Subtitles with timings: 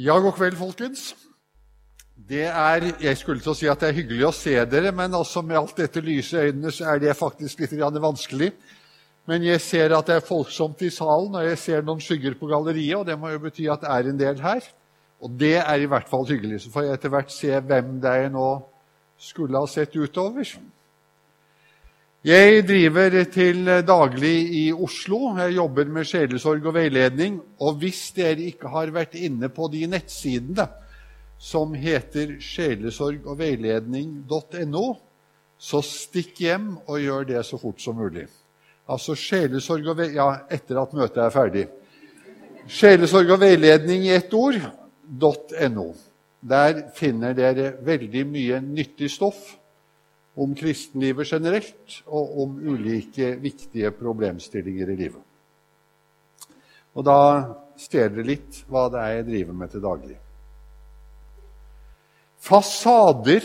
[0.00, 1.10] Ja, god kveld, folkens.
[2.28, 5.12] Det er, Jeg skulle til å si at det er hyggelig å se dere, men
[5.12, 8.48] altså med alt dette lyse i øynene så er det faktisk litt vanskelig.
[9.28, 12.48] Men jeg ser at det er folksomt i salen, og jeg ser noen skygger på
[12.48, 14.70] galleriet, og det må jo bety at det er en del her.
[15.20, 16.62] Og det er i hvert fall hyggelig.
[16.64, 18.48] Så får jeg etter hvert se hvem det er jeg nå
[19.20, 20.48] skulle ha sett utover.
[22.20, 25.32] Jeg driver til daglig i Oslo.
[25.38, 27.40] Jeg jobber med sjelesorg og veiledning.
[27.64, 30.68] Og hvis dere ikke har vært inne på de nettsidene
[31.40, 35.00] som heter sjelesorgogveiledning.no,
[35.56, 38.28] så stikk hjem og gjør det så fort som mulig.
[38.84, 41.72] Altså sjelesorg og veiledning Ja, etter at møtet er ferdig.
[42.68, 44.60] Sjelesorg og veiledning i ett ord
[45.08, 45.96] .no.
[46.44, 49.56] Der finner dere veldig mye nyttig stoff
[50.40, 55.24] om kristenlivet generelt og om ulike viktige problemstillinger i livet.
[56.96, 57.18] Og da
[57.78, 60.16] ser dere litt hva det er jeg driver med til daglig.
[62.40, 63.44] Fasader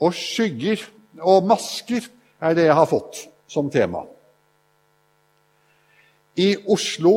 [0.00, 0.86] og skygger
[1.20, 2.08] og masker
[2.40, 4.06] er det jeg har fått som tema.
[6.40, 7.14] I Oslo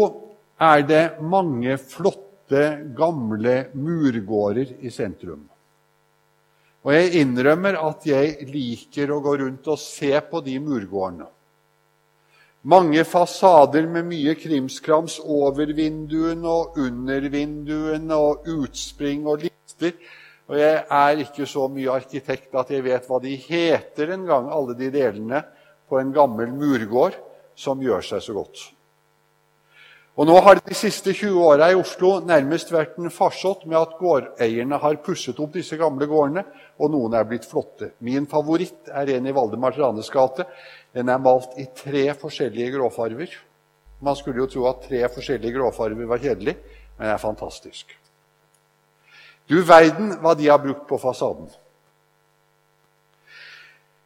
[0.59, 2.64] er det mange flotte,
[2.98, 5.48] gamle murgårder i sentrum.
[6.84, 11.30] Og jeg innrømmer at jeg liker å gå rundt og se på de murgårdene.
[12.64, 19.95] Mange fasader med mye krimskrams over vinduene og under vinduene og utspring og lister.
[20.48, 24.76] Og jeg er ikke så mye arkitekt at jeg vet hva de heter engang, alle
[24.80, 25.44] de delene
[25.92, 27.16] på en gammel murgård
[27.56, 28.64] som gjør seg så godt.
[30.14, 33.95] Og Nå har de siste 20 åra i Oslo nærmest vært en farsott med at
[33.97, 36.44] gårdeierne har pusset opp disse gamle gårdene,
[36.78, 37.95] og noen er blitt flotte.
[38.05, 40.45] Min favoritt er en i Valdemar Tranes gate.
[40.94, 43.33] Den er malt i tre forskjellige gråfarver.
[44.05, 46.58] Man skulle jo tro at tre forskjellige gråfarver var kjedelig,
[47.00, 47.98] men det er fantastisk.
[49.50, 51.50] Du verden hva de har brukt på fasaden.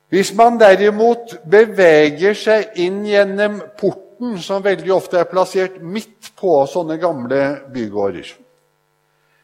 [0.08, 6.33] Hvis man derimot beveger seg inn gjennom porten porten, som veldig ofte er plassert midt
[6.36, 8.36] på sånne gamle bygårder,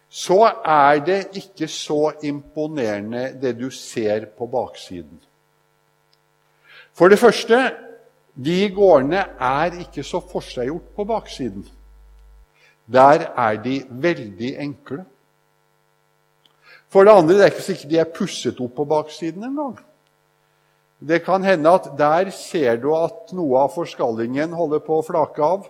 [0.10, 5.20] så er det ikke så imponerende det du ser på baksiden.
[6.94, 7.74] For det første
[8.36, 11.66] de gårdene er ikke så forseggjort på baksiden.
[12.86, 15.06] Der er de veldig enkle.
[16.90, 19.80] For det andre det er ikke sikkert de er pusset opp på baksiden engang.
[21.04, 25.44] Det kan hende at der ser du at noe av forskallingen holder på å flake
[25.44, 25.66] av.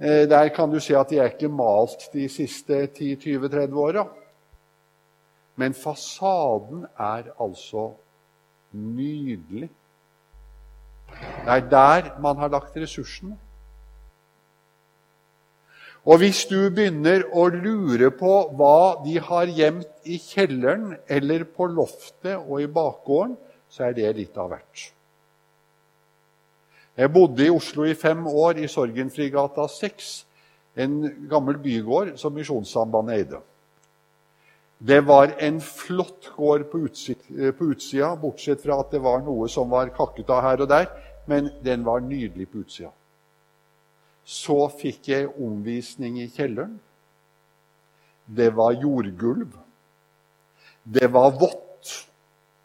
[0.00, 4.06] Eh, der kan du se at de er ikke malt de siste 10-20-30 åra.
[5.60, 7.90] Men fasaden er altså
[8.72, 9.68] nydelig.
[11.12, 13.36] Det er der man har lagt ressursene.
[16.02, 21.68] Og hvis du begynner å lure på hva de har gjemt i kjelleren eller på
[21.70, 23.36] loftet og i bakgården,
[23.72, 24.90] så er det litt av hvert.
[26.92, 30.10] Jeg bodde i Oslo i fem år, i Sorgenfrigata 6,
[30.84, 33.40] en gammel bygård som Misjonssambandet eide.
[34.82, 36.82] Det var en flott gård på,
[37.58, 40.88] på utsida, bortsett fra at det var noe som var kakket av her og der,
[41.30, 42.90] men den var nydelig på utsida.
[44.24, 46.76] Så fikk jeg omvisning i kjelleren.
[48.26, 49.54] Det var jordgulv.
[50.82, 51.68] Det var vått.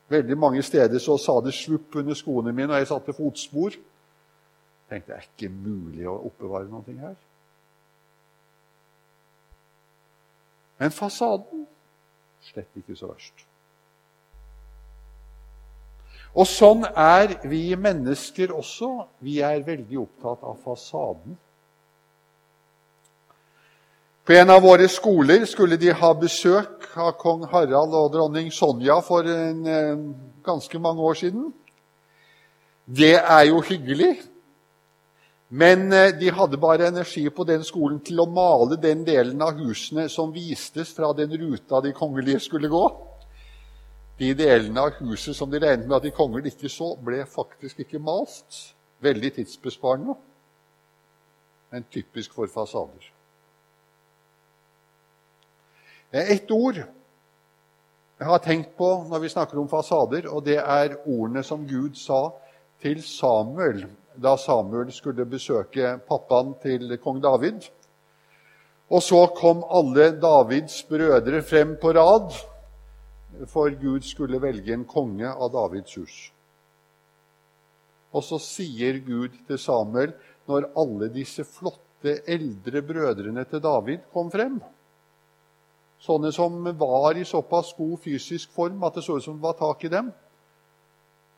[0.10, 3.76] Veldig mange steder så sa det slupp under skoene mine, og jeg satte fotspor.
[3.76, 7.18] Jeg tenkte det er ikke mulig å oppbevare noe her.
[10.78, 11.66] Men fasaden
[12.48, 13.44] slett ikke så verst.
[16.38, 18.92] Og sånn er vi mennesker også.
[19.26, 21.38] Vi er veldig opptatt av fasaden.
[24.28, 29.00] På en av våre skoler skulle de ha besøk av kong Harald og dronning Sonja
[29.06, 29.64] for en,
[30.48, 31.48] ganske mange år siden.
[32.88, 34.14] Det er jo hyggelig,
[35.50, 39.60] men eh, de hadde bare energi på den skolen til å male den delen av
[39.60, 42.86] husene som vistes fra den ruta de kongelige skulle gå.
[44.20, 47.84] De delene av huset som de regnet med at de kongelige ikke så, ble faktisk
[47.84, 48.64] ikke malt.
[49.04, 50.16] Veldig tidsbesparende,
[51.70, 53.12] men typisk for fasader.
[56.14, 56.78] Et ord
[58.18, 61.94] jeg har tenkt på når vi snakker om fasader, og det er ordene som Gud
[62.00, 62.32] sa
[62.82, 63.84] til Samuel
[64.18, 67.68] da Samuel skulle besøke pappaen til kong David.
[68.90, 72.34] Og så kom alle Davids brødre frem på rad,
[73.52, 76.16] for Gud skulle velge en konge av Davids hus.
[78.18, 80.16] Og så sier Gud til Samuel,
[80.50, 81.84] når alle disse flotte,
[82.26, 84.58] eldre brødrene til David kom frem
[86.04, 89.58] sånne som var i såpass god fysisk form at det så ut som det var
[89.60, 90.12] tak i dem,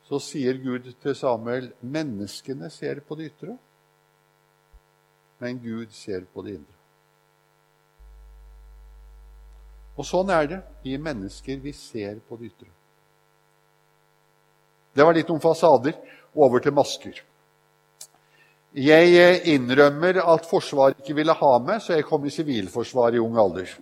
[0.08, 3.56] så sier Gud til Samuel menneskene ser på det ytre,
[5.40, 6.76] men Gud ser på det indre.
[10.00, 10.58] Og sånn er det.
[10.84, 12.68] Vi mennesker, vi ser på det ytre.
[14.96, 15.96] Det var litt om fasader.
[16.30, 17.16] Over til masker.
[18.70, 23.34] Jeg innrømmer at Forsvaret ikke ville ha meg, så jeg kom i Sivilforsvaret i ung
[23.42, 23.72] alder.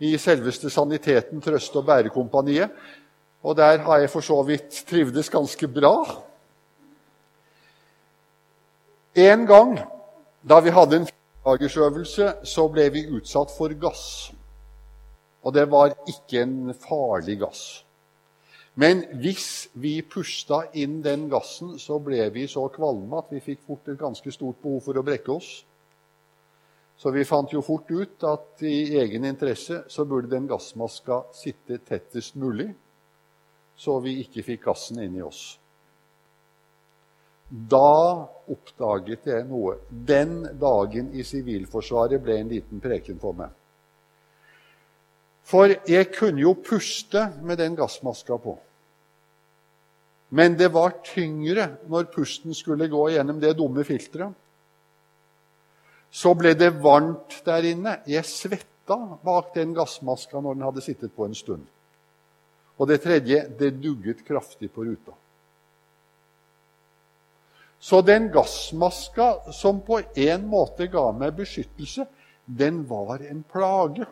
[0.00, 2.70] I selveste Saniteten, Trøste- og Bærekompaniet.
[3.42, 6.22] Og der har jeg for så vidt trivdes ganske bra.
[9.14, 9.80] En gang
[10.48, 14.32] da vi hadde en firedagersøvelse, så ble vi utsatt for gass.
[15.44, 17.84] Og det var ikke en farlig gass.
[18.74, 23.64] Men hvis vi pusta inn den gassen, så ble vi så kvalme at vi fikk
[23.66, 25.64] fort et ganske stort behov for å brekke oss.
[27.00, 31.78] Så vi fant jo fort ut at i egen interesse så burde den gassmaska sitte
[31.88, 32.68] tettest mulig,
[33.72, 35.54] så vi ikke fikk gassen inn i oss.
[37.50, 39.78] Da oppdaget jeg noe.
[39.90, 43.56] Den dagen i Sivilforsvaret ble en liten preken for meg.
[45.50, 48.54] For jeg kunne jo puste med den gassmaska på.
[50.36, 54.36] Men det var tyngre når pusten skulle gå gjennom det dumme filteret.
[56.10, 58.00] Så ble det varmt der inne.
[58.10, 61.66] Jeg svetta bak den gassmaska når den hadde sittet på en stund.
[62.80, 65.14] Og det tredje det dugget kraftig på ruta.
[67.80, 72.04] Så den gassmaska som på en måte ga meg beskyttelse,
[72.44, 74.04] den var en plage.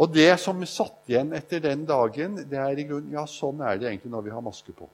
[0.00, 3.78] Og det som satt igjen etter den dagen, det er i grunnen Ja, sånn er
[3.78, 4.88] det egentlig når vi har maske på.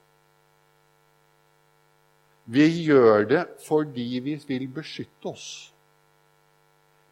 [2.49, 5.49] Vi gjør det fordi vi vil beskytte oss.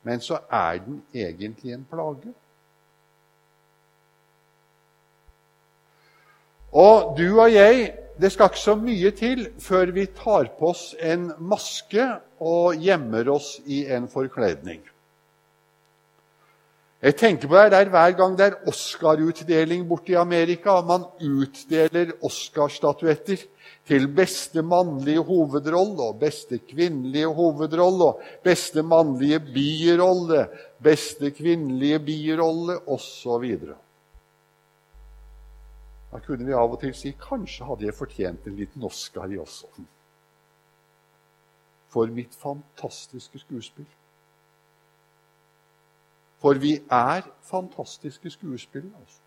[0.07, 2.33] Men så er den egentlig en plage.
[6.73, 10.91] Og du og jeg, det skal ikke så mye til før vi tar på oss
[11.01, 12.05] en maske
[12.41, 14.81] og gjemmer oss i en forkledning.
[17.07, 22.17] Jeg tenker på det der Hver gang det er Oscar-utdeling borte i Amerika, man utdeler
[22.27, 23.45] Oscar-statuetter
[23.87, 30.49] til beste mannlige hovedrolle og beste kvinnelige hovedrolle og beste mannlige birolle,
[30.83, 33.45] beste kvinnelige birolle osv.
[36.11, 39.39] Da kunne vi av og til si kanskje hadde jeg fortjent en liten Oscar i
[39.39, 39.71] også.
[41.95, 43.87] For mitt fantastiske skuespill.
[46.43, 48.93] For vi er fantastiske skuespillere.
[49.01, 49.21] Altså.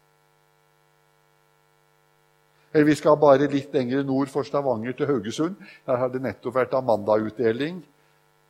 [2.73, 5.55] Eller vi skal bare litt lenger nord for Stavanger, til Haugesund.
[5.85, 7.81] Der har det nettopp vært Amanda-utdeling.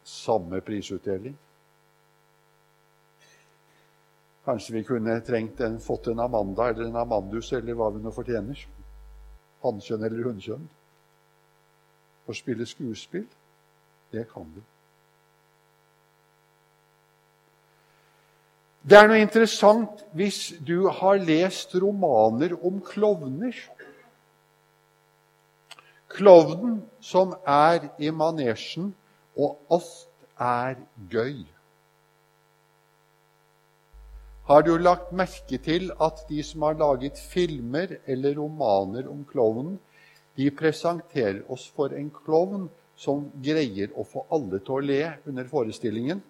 [0.03, 1.37] Samme prisutdeling.
[4.45, 8.11] Kanskje vi kunne trengt en, fått en Amanda eller en Amandus, eller hva vi nå
[8.11, 8.65] fortjener.
[9.63, 10.67] Hannkjønn eller hunnkjønn.
[12.29, 13.27] Å spille skuespill,
[14.11, 14.63] det kan vi.
[18.81, 23.55] Det er noe interessant hvis du har lest romaner om klovner.
[26.09, 28.93] Klovnen som er i manesjen,
[29.35, 30.07] og alt
[30.39, 30.79] er
[31.11, 31.43] gøy.
[34.49, 39.75] Har du lagt merke til at de som har laget filmer eller romaner om klovnen,
[40.39, 45.45] de presenterer oss for en klovn som greier å få alle til å le under
[45.51, 46.23] forestillingen?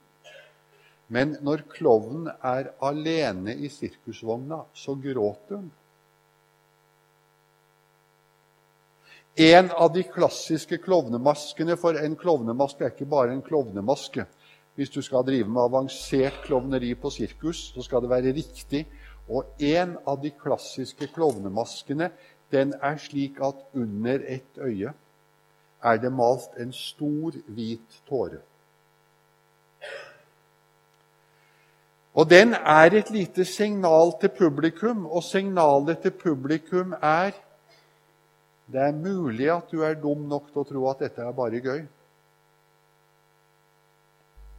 [1.10, 5.70] Men når klovnen er alene i sirkusvogna, så gråter hun.
[9.40, 14.26] En av de klassiske klovnemaskene For en klovnemaske er ikke bare en klovnemaske.
[14.76, 18.84] Hvis du skal drive med avansert klovneri på sirkus, så skal det være riktig.
[19.30, 22.12] Og en av de klassiske klovnemaskene
[22.52, 24.94] den er slik at under ett øye
[25.84, 28.42] er det malt en stor, hvit tåre.
[32.20, 37.32] Og den er et lite signal til publikum, og signalet til publikum er
[38.70, 41.62] Det er mulig at du er dum nok til å tro at dette er bare
[41.64, 41.80] gøy.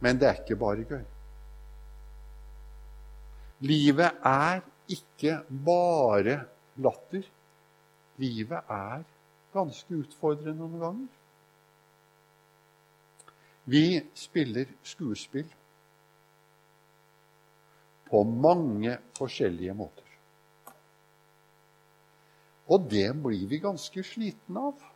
[0.03, 1.05] Men det er ikke bare gøy.
[3.71, 6.35] Livet er ikke bare
[6.75, 7.23] latter.
[8.17, 9.07] Livet er
[9.53, 11.09] ganske utfordrende noen ganger.
[13.71, 13.85] Vi
[14.17, 15.47] spiller skuespill
[18.11, 20.07] på mange forskjellige måter.
[22.71, 24.87] Og det blir vi ganske slitne av.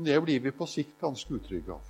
[0.00, 1.86] Det blir vi på sikt ganske utrygge av.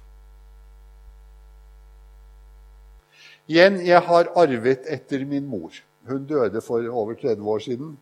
[3.50, 5.74] Igjen, jeg har arvet etter min mor.
[6.06, 7.96] Hun døde for over 30 år siden.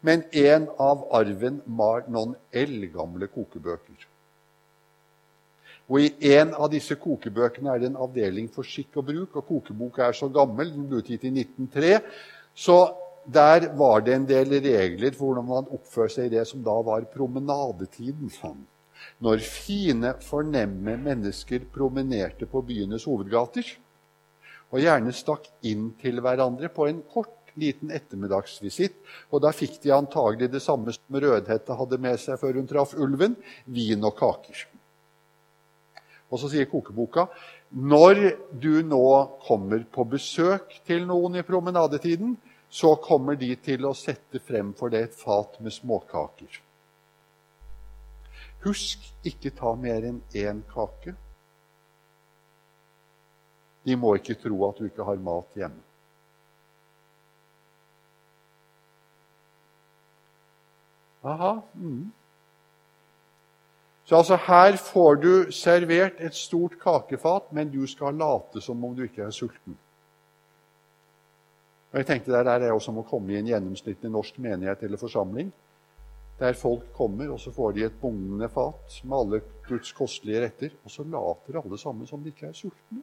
[0.00, 4.06] Men en av arven var noen eldgamle kokebøker.
[5.90, 9.36] Og I en av disse kokebøkene er det en avdeling for skikk og bruk.
[9.36, 11.98] og Kokeboka er så gammel, den ble utgitt i 1903.
[12.54, 12.78] Så
[13.24, 16.74] der var det en del regler for hvordan man oppførte seg i det som da
[16.82, 18.30] var promenadetiden.
[19.22, 23.66] Når fine, fornemme mennesker promenerte på byenes hovedgater,
[24.72, 28.94] og gjerne stakk inn til hverandre på en kort, liten ettermiddagsvisitt.
[29.28, 32.94] Og da fikk de antagelig det samme som Rødhette hadde med seg før hun traff
[32.96, 33.36] ulven
[33.68, 34.62] vin og kaker.
[36.32, 37.26] Og så sier kokeboka
[37.72, 38.22] når
[38.56, 39.04] du nå
[39.44, 42.34] kommer på besøk til noen i promenadetiden,
[42.72, 46.60] så kommer de til å sette frem for deg et fat med småkaker.
[48.64, 51.12] Husk ikke ta mer enn én kake.
[53.84, 55.82] De må ikke tro at du ikke har mat hjemme.
[61.22, 61.52] Aha.
[61.74, 62.10] Mm.
[64.12, 68.92] Så altså her får du servert et stort kakefat, men du skal late som om
[68.92, 69.78] du ikke er sulten.
[71.92, 75.00] Og jeg tenkte Det er jo som å komme i en gjennomsnittlig norsk menighet eller
[75.00, 75.48] forsamling,
[76.38, 80.76] der folk kommer, og så får de et bugnende fat med alle Guds kostelige retter,
[80.84, 83.00] og så later alle sammen som de ikke er sultne.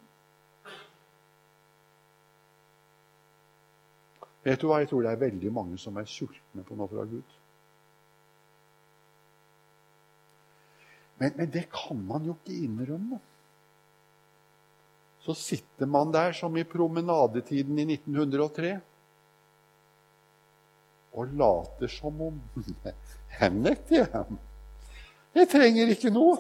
[4.46, 4.84] Vet du hva?
[4.84, 7.40] Jeg tror det er veldig mange som er sultne på noe fra Gud.
[11.20, 13.20] Men, men, det kan man jo ikke innrømme.
[15.20, 18.78] Så sitter man der som i promenadetiden i 1903
[21.20, 22.38] og later som om
[23.40, 24.08] Jeg nekter,
[25.34, 25.48] jeg.
[25.52, 26.38] trenger ikke noe.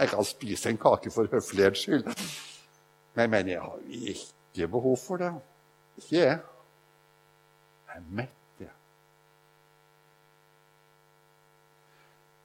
[0.00, 2.06] Jeg kan spise en kake for høflighets skyld.
[3.14, 5.32] Men, men jeg har ikke behov for det.
[6.00, 6.38] Ikke jeg.
[7.90, 8.72] Jeg er mett, jeg.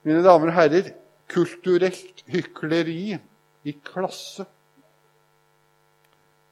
[0.06, 0.92] Mine damer og herrer,
[1.28, 3.18] kulturelt hykleri
[3.64, 4.46] i klasse.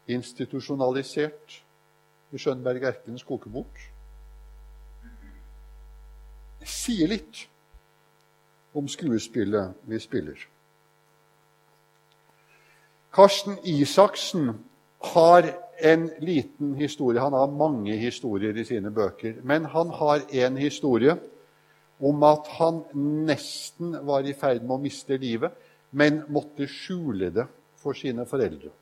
[0.07, 1.61] Institusjonalisert
[2.35, 3.79] i Skjønberg Erkens kokebok.
[6.65, 7.45] Sier litt
[8.75, 10.39] om skuespillet vi spiller.
[13.15, 14.51] Karsten Isaksen
[15.15, 15.47] har
[15.79, 17.21] en liten historie.
[17.21, 19.39] Han har mange historier i sine bøker.
[19.43, 21.15] Men han har en historie
[22.05, 22.83] om at han
[23.27, 25.55] nesten var i ferd med å miste livet,
[25.95, 27.47] men måtte skjule det
[27.81, 28.73] for sine foreldre.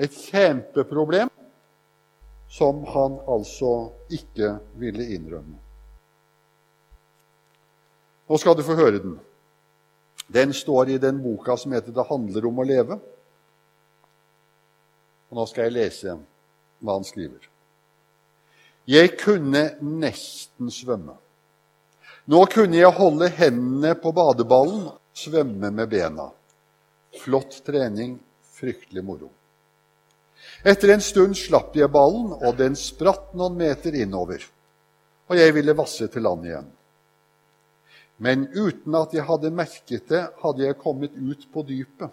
[0.00, 1.28] Et kjempeproblem
[2.50, 5.58] som han altså ikke ville innrømme.
[8.30, 9.18] Nå skal du få høre den.
[10.30, 13.00] Den står i den boka som heter 'Det handler om å leve'.
[15.30, 16.18] Og Nå skal jeg lese
[16.80, 17.48] hva han skriver.
[18.86, 21.14] Jeg kunne nesten svømme.
[22.28, 26.30] Nå kunne jeg holde hendene på badeballen svømme med bena.
[27.22, 28.18] Flott trening,
[28.56, 29.30] fryktelig moro.
[30.64, 34.44] Etter en stund slapp jeg ballen, og den spratt noen meter innover.
[35.30, 36.70] Og jeg ville vasse til land igjen.
[38.20, 42.12] Men uten at jeg hadde merket det, hadde jeg kommet ut på dypet.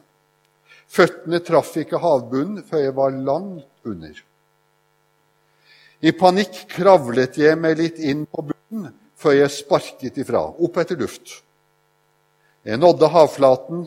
[0.87, 4.21] Føttene traff ikke havbunnen før jeg var langt under.
[5.99, 10.99] I panikk kravlet jeg meg litt inn på bunnen før jeg sparket ifra, opp etter
[10.99, 11.39] luft.
[12.67, 13.85] Jeg nådde havflaten,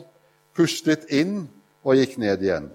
[0.57, 1.45] pustet inn
[1.85, 2.69] og gikk ned igjen.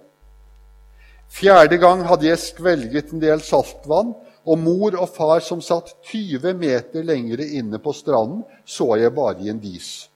[1.33, 4.15] Fjerde gang hadde jeg skvelget en del saltvann,
[4.47, 9.43] og mor og far som satt 20 meter lengre inne på stranden, så jeg bare
[9.43, 10.07] i en dis.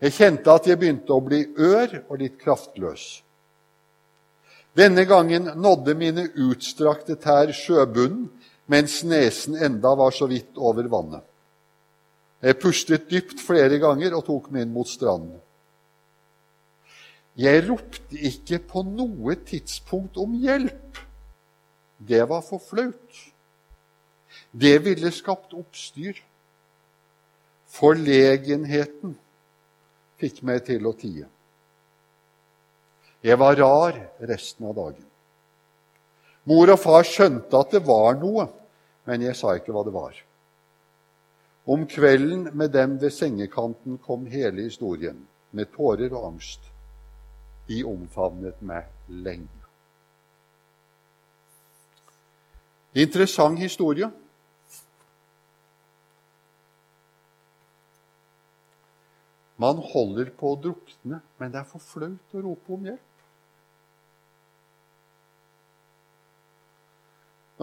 [0.00, 3.04] Jeg kjente at jeg begynte å bli ør og litt kraftløs.
[4.74, 8.26] Denne gangen nådde mine utstrakte tær sjøbunnen,
[8.66, 11.22] mens nesen enda var så vidt over vannet.
[12.44, 15.38] Jeg pustet dypt flere ganger og tok meg inn mot stranden.
[17.40, 21.00] Jeg ropte ikke på noe tidspunkt om hjelp.
[21.98, 23.22] Det var for flaut.
[24.52, 26.20] Det ville skapt oppstyr.
[27.74, 29.16] Forlegenheten
[30.20, 31.26] fikk meg til å tie.
[33.24, 33.98] Jeg var rar
[34.28, 35.08] resten av dagen.
[36.44, 38.46] Mor og far skjønte at det var noe,
[39.08, 40.12] men jeg sa ikke hva det var.
[41.66, 46.60] Om kvelden med dem ved sengekanten kom hele historien, med tårer og angst.
[47.68, 49.48] De omfavnet meg lenge.
[52.94, 54.10] Interessant historie.
[59.56, 63.13] Man holder på å drukne, men det er for flaut å rope om hjelp.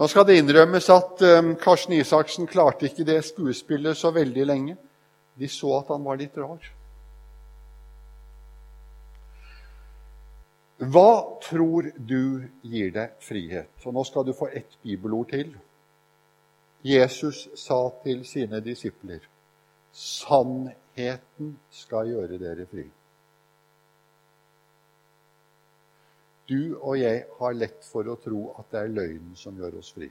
[0.02, 4.72] Nå skal det innrømmes at um, Karsten Isaksen klarte ikke det skuespillet så veldig lenge.
[5.38, 6.64] De så at han var litt rar.
[10.82, 11.12] Hva
[11.44, 13.70] tror du gir deg frihet?
[13.86, 15.54] Og Nå skal du få ett bibelord til.
[16.82, 19.22] Jesus sa til sine disipler,
[19.92, 22.88] 'Sannheten skal gjøre dere fri'.
[26.50, 29.92] Du og jeg har lett for å tro at det er løgnen som gjør oss
[29.94, 30.10] fri.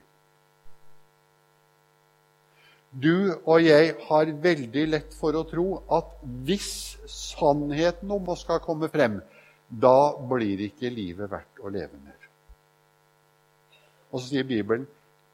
[2.91, 6.71] Du og jeg har veldig lett for å tro at hvis
[7.07, 9.21] sannheten om oss skal komme frem,
[9.71, 12.27] da blir ikke livet verdt å leve mer.
[14.11, 14.87] Og så sier Bibelen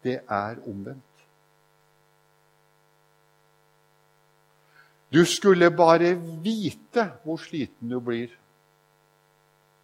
[0.05, 1.01] det er omvendt.
[5.09, 6.13] Du skulle bare
[6.43, 8.29] vite hvor sliten du blir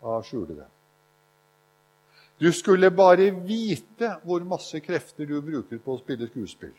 [0.04, 0.73] av å skjule det.
[2.40, 6.74] Du skulle bare vite hvor masse krefter du bruker på å spille skuespill.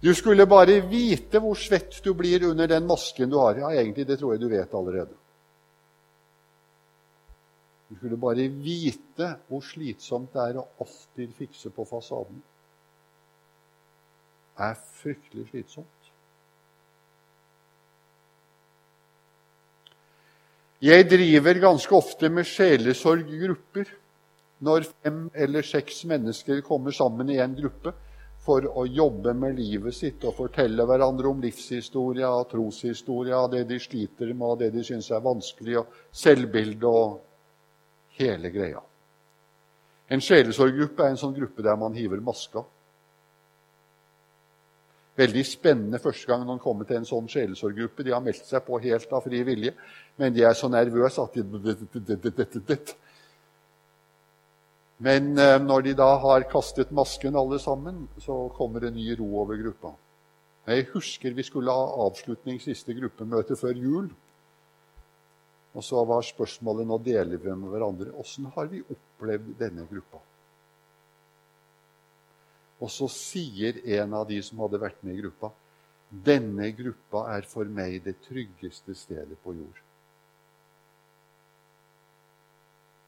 [0.00, 3.58] Du skulle bare vite hvor svett du blir under den masken du har.
[3.58, 5.16] Ja, egentlig, det tror jeg du vet allerede.
[7.88, 12.42] Du skulle bare vite hvor slitsomt det er å alltid fikse på fasaden.
[14.58, 15.97] Det er fryktelig slitsomt.
[20.78, 23.88] Jeg driver ganske ofte med sjelesorggrupper
[24.62, 27.92] når fem eller seks mennesker kommer sammen i en gruppe
[28.46, 33.80] for å jobbe med livet sitt og fortelle hverandre om livshistoria og troshistoria, det de
[33.82, 37.18] sliter med, og det de syns er vanskelig, og selvbilde og
[38.20, 38.80] hele greia.
[40.08, 42.62] En sjelesorggruppe er en sånn gruppe der man hiver maska.
[45.18, 48.04] Veldig spennende første gang noen kommer til en sånn sjelesorggruppe.
[48.06, 49.72] De har meldt seg på helt av fri vilje,
[50.20, 51.42] men de er så nervøse at de
[54.98, 55.34] Men
[55.66, 59.92] når de da har kastet masken alle sammen, så kommer det ny ro over gruppa.
[60.68, 64.08] Jeg husker vi skulle ha avslutning siste gruppemøte før jul.
[65.74, 68.12] Og så var spørsmålet nå deler vi med hverandre.
[68.20, 70.20] Åssen har vi opplevd denne gruppa?
[72.78, 75.50] Og så sier en av de som hadde vært med i gruppa,
[76.08, 79.82] denne gruppa er for meg det tryggeste stedet på jord.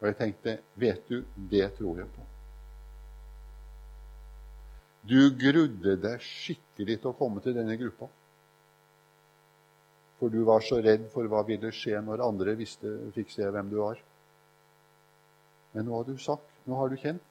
[0.00, 2.26] Og jeg tenkte, vet du, det tror jeg på.
[5.10, 8.08] Du grudde deg skikkelig til å komme til denne gruppa.
[10.20, 13.70] For du var så redd for hva ville skje når andre visste, fikk se hvem
[13.72, 14.00] du var.
[15.72, 17.24] Men nå har du sagt, nå har du kjent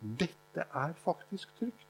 [0.00, 1.85] dette er faktisk trygt.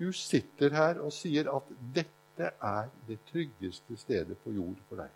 [0.00, 5.10] Du sitter her og sier at dette er det tryggeste stedet på jord for deg.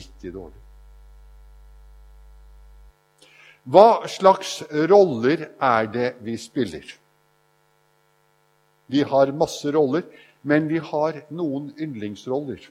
[0.00, 0.62] Ikke dårlig.
[3.68, 6.86] Hva slags roller er det vi spiller?
[8.88, 10.06] Vi har masse roller,
[10.48, 12.62] men vi har noen yndlingsroller.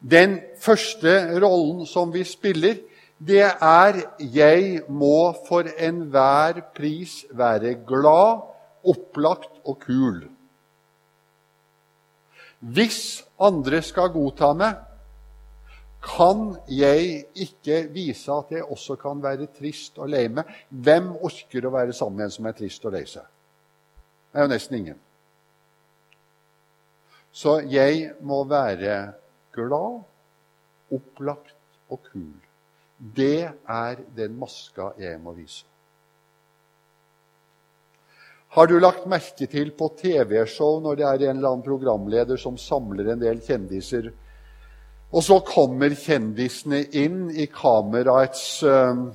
[0.00, 2.76] Den første rollen som vi spiller,
[3.20, 8.40] det er 'jeg må for enhver pris være glad,
[8.84, 10.28] opplagt og kul'.
[12.60, 14.74] Hvis andre skal godta meg,
[16.00, 20.44] kan jeg ikke vise at jeg også kan være trist og lei meg.
[20.70, 23.24] Hvem orker å være sammen med en som er trist og lei seg?
[24.32, 25.00] Det er jo nesten ingen.
[27.32, 29.12] Så jeg må være
[29.52, 30.00] glad,
[30.90, 31.56] opplagt
[31.90, 32.49] og kul.
[33.00, 35.64] Det er den maska jeg må vise.
[38.50, 42.58] Har du lagt merke til på TV-show når det er en eller annen programleder som
[42.58, 44.10] samler en del kjendiser,
[45.10, 49.06] og så kommer kjendisene inn i kameraets øh,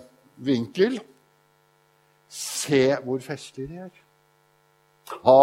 [0.44, 0.98] vinkel?
[2.32, 4.02] Se hvor festlige de er.
[5.12, 5.42] Ha,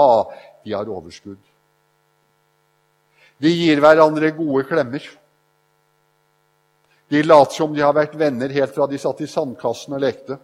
[0.65, 1.41] de har overskudd.
[3.43, 5.05] De gir hverandre gode klemmer.
[7.13, 10.39] De later som de har vært venner helt fra de satt i sandkassen og lekte.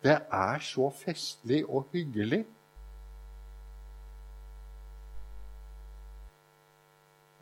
[0.00, 2.38] Det er så festlig og hyggelig.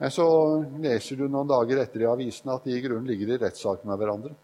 [0.00, 0.26] Men så
[0.82, 4.00] leser du noen dager etter i avisen at de i grunnen ligger i rettssak med
[4.00, 4.34] hverandre.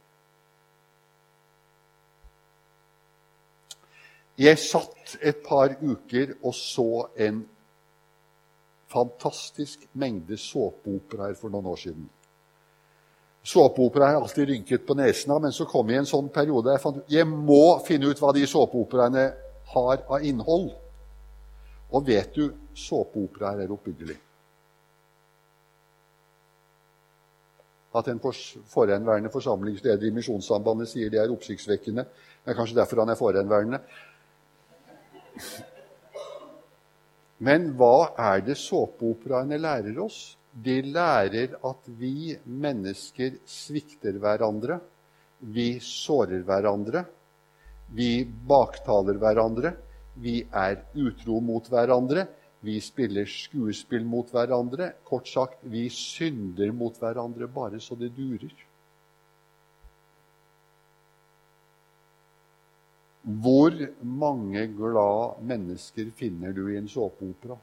[4.38, 7.42] Jeg satt et par uker og så en
[8.90, 12.08] fantastisk mengde såpeoperaer for noen år siden.
[13.42, 16.74] Såpeopera har alltid rynket på nesen av, men så kom jeg i en sånn periode
[16.74, 19.30] jeg fant jeg må finne ut hva de såpeoperaene
[19.72, 20.68] har av innhold.
[21.90, 24.18] Og vet du, såpeoperaer er oppbyggelig.
[27.96, 32.04] At en forhenværende forsamlingsleder i Misjonssambandet sier det er oppsiktsvekkende.
[32.44, 33.80] Det er kanskje derfor han er forhenværende.
[37.40, 40.36] Men hva er det såpeoperaene lærer oss?
[40.52, 44.80] De lærer at vi mennesker svikter hverandre.
[45.40, 47.04] Vi sårer hverandre.
[47.94, 49.72] Vi baktaler hverandre.
[50.18, 52.26] Vi er utro mot hverandre.
[52.60, 54.90] Vi spiller skuespill mot hverandre.
[55.06, 58.52] Kort sagt, vi synder mot hverandre bare så det durer.
[63.22, 67.56] Hvor mange glad mennesker finner du i en såpeopera?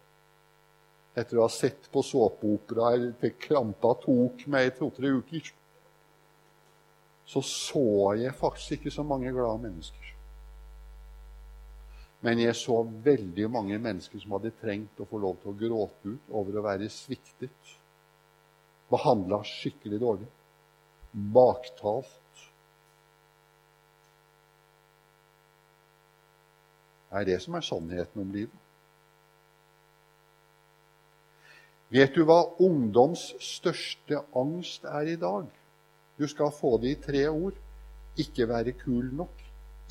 [1.17, 5.49] Etter å ha sett på såpeopera til krampa tok meg i to-tre uker,
[7.27, 10.13] så så jeg faktisk ikke så mange glade mennesker.
[12.25, 16.13] Men jeg så veldig mange mennesker som hadde trengt å få lov til å gråte
[16.15, 17.73] ut over å være sviktet.
[18.89, 20.29] Behandla skikkelig dårlig.
[21.11, 22.45] Baktalt.
[27.07, 28.66] Det er det som er sannheten om livet.
[31.93, 35.47] Vet du hva ungdoms største angst er i dag?
[36.19, 37.55] Du skal få det i tre ord.
[38.17, 39.43] Ikke være kul nok,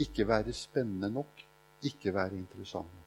[0.02, 1.42] ikke være spennende nok,
[1.86, 3.02] ikke være interessant nok.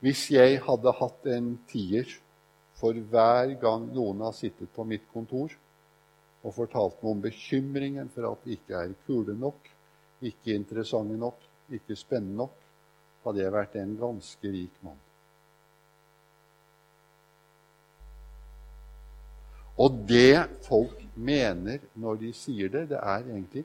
[0.00, 2.08] Hvis jeg hadde hatt en tier
[2.80, 5.52] for hver gang noen har sittet på mitt kontor
[6.40, 9.66] og fortalt meg om bekymringen for at de ikke er kule nok,
[10.24, 12.56] ikke interessante nok, ikke spennende nok,
[13.24, 14.98] hadde jeg vært en ganske rik mann.
[19.80, 23.64] Og det folk mener når de sier det, det er egentlig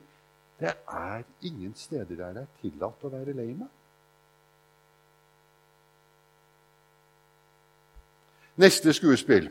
[0.60, 3.68] det er ingen steder der det er tillatt å være lei meg.
[8.56, 9.50] Neste skuespill.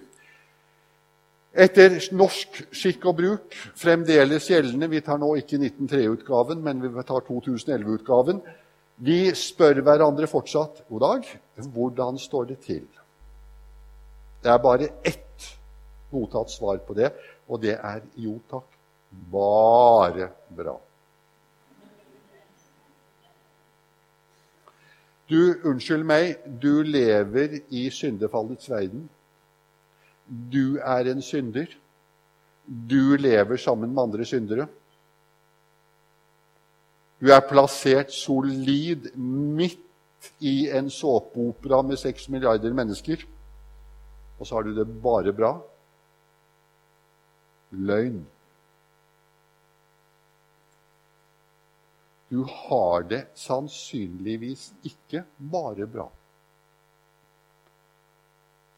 [1.56, 7.22] Etter norsk skikk og bruk, fremdeles gjeldende Vi tar nå ikke 1903-utgaven, men vi tar
[7.30, 8.42] 2011-utgaven.
[8.96, 11.26] Vi spør hverandre fortsatt god dag,
[11.76, 12.86] hvordan står det til?
[14.44, 15.50] Det er bare ett
[16.12, 17.12] godtatt svar på det,
[17.50, 18.70] og det er jo takk.
[19.32, 20.76] Bare bra.
[25.26, 29.08] Du, unnskyld meg, du lever i syndefallets verden.
[30.28, 31.72] Du er en synder.
[32.66, 34.68] Du lever sammen med andre syndere.
[37.22, 39.82] Du er plassert solid midt
[40.44, 43.24] i en såpeopera med seks milliarder mennesker.
[44.40, 45.54] Og så har du det bare bra.
[47.72, 48.24] Løgn.
[52.30, 56.10] Du har det sannsynligvis ikke bare bra.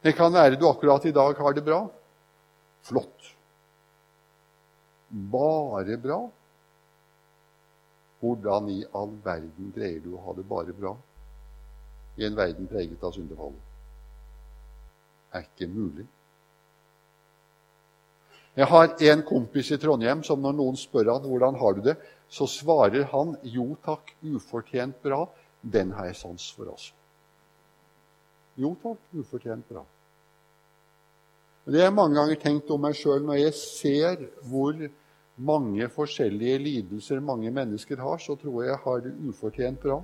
[0.03, 1.79] Det kan være du akkurat i dag har det bra.
[2.85, 3.31] Flott.
[5.09, 6.19] Bare bra?
[8.19, 10.95] Hvordan i all verden greier du å ha det bare bra
[12.17, 13.63] i en verden preget av syndefallet?
[15.35, 16.07] Er ikke mulig.
[18.57, 21.93] Jeg har en kompis i Trondheim som når noen spør han hvordan har du det,
[22.29, 25.27] så svarer han jo takk, ufortjent bra.
[25.61, 26.95] Den har jeg sans for, altså.
[28.57, 29.83] Jo takk, ufortjent bra.
[31.67, 34.73] Det har jeg mange ganger tenkt om meg sjøl når jeg ser hvor
[35.37, 39.99] mange forskjellige lidelser mange mennesker har, så tror jeg jeg har det ufortjent bra.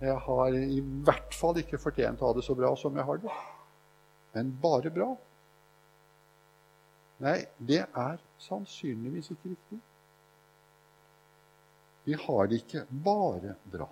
[0.00, 3.22] Jeg har i hvert fall ikke fortjent å ha det så bra som jeg har
[3.22, 3.36] det.
[4.34, 5.08] Men bare bra.
[7.22, 9.78] Nei, det er sannsynligvis ikke riktig.
[12.06, 13.88] Vi har det ikke bare bra.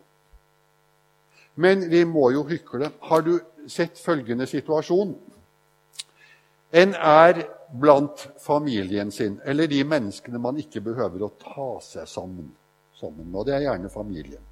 [1.57, 2.93] Men vi må jo hykle.
[3.01, 5.17] Har du sett følgende situasjon?
[6.73, 12.51] En er blant familien sin, eller de menneskene man ikke behøver å ta seg sammen,
[12.97, 14.43] sammen Og det er gjerne familien.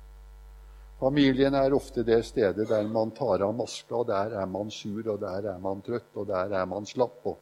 [1.01, 5.03] Familien er ofte det stedet der man tar av maska, og der er man sur,
[5.09, 7.21] og der er man trøtt, og der er man slapp.
[7.25, 7.39] og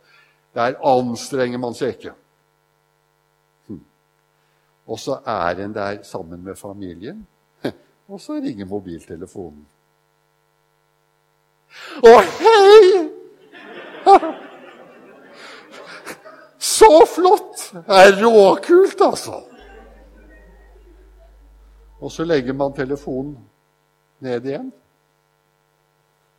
[0.55, 2.15] Der anstrenger man seg ikke.
[4.87, 7.27] Og så er en der sammen med familien,
[8.09, 9.67] og så ringer mobiltelefonen.
[12.03, 14.33] Å, hei!
[16.83, 17.65] Så flott!
[17.87, 19.43] Det er råkult, altså.
[22.03, 23.37] Og så legger man telefonen
[24.23, 24.73] ned igjen.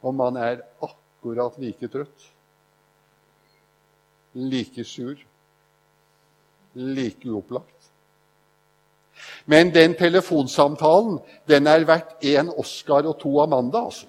[0.04, 2.26] Og man er akkurat like trøtt.
[4.34, 5.16] Like sur.
[6.74, 7.92] Like uopplagt.
[9.46, 13.86] Men den telefonsamtalen den er verdt én Oscar og to Amanda.
[13.86, 14.08] altså.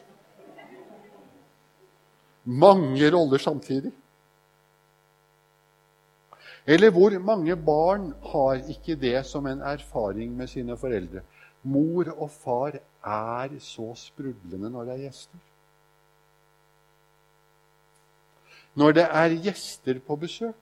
[2.44, 3.92] Mange roller samtidig.
[6.66, 11.20] Eller hvor mange barn har ikke det som en erfaring med sine foreldre?
[11.62, 15.42] Mor og far er så sprudlende når det er gjester.
[18.74, 20.60] Når det er gjester på besøk,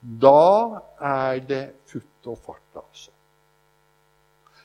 [0.00, 3.10] da er det futt og fart, altså.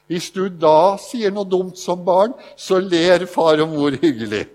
[0.09, 4.47] Hvis du da sier noe dumt som barn, så ler far og mor hyggelig.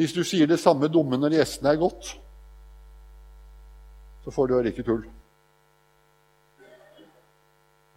[0.00, 2.14] Hvis du sier det samme dumme når gjestene er gått,
[4.24, 5.02] så får du høre ikke tull.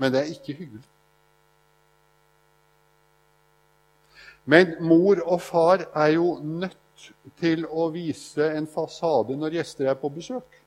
[0.04, 0.84] Men det er ikke hyggelig.
[4.52, 7.06] Men mor og far er jo nødt
[7.40, 10.60] til å vise en fasade når gjester er på besøk.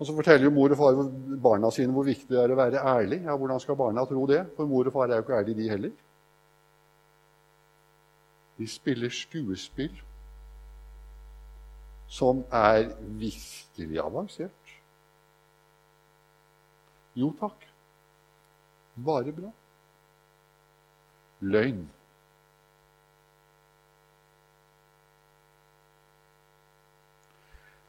[0.00, 1.02] Og Så forteller jo mor og far
[1.44, 3.20] barna sine hvor viktig det er å være ærlig.
[3.28, 4.40] Ja, Hvordan skal barna tro det?
[4.56, 5.92] For mor og far er jo ikke ærlige, de heller.
[8.58, 10.02] De spiller skuespill
[12.12, 14.72] som er virkelig avansert.
[17.16, 17.64] Jo takk.
[19.04, 19.50] Bare bra.
[21.40, 21.86] Løgn.